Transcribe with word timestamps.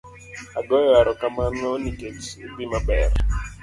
agoyo 0.59 0.89
aromakano 1.01 1.69
nikech 1.81 2.23
idhi 2.43 2.65
maber 2.71 3.11